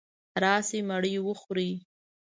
راشئ 0.41 0.79
مړې 0.89 1.13
وخورئ. 1.27 1.71